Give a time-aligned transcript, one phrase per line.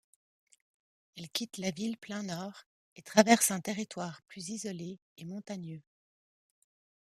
[1.15, 2.63] Elle quitte la ville plein nord
[2.95, 5.83] et traverse un territoire plus isolé et montagneux.